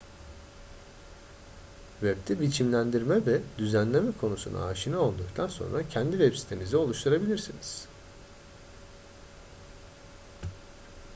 web'de 2.01 2.39
biçimlendirme 2.39 3.25
ve 3.25 3.41
düzenleme 3.57 4.11
konusuna 4.11 4.65
aşina 4.65 4.99
olduktan 4.99 5.47
sonra 5.47 5.87
kendi 5.89 6.11
web 6.11 6.33
sitenizi 6.33 6.77
oluşturabilirsiniz 6.77 7.87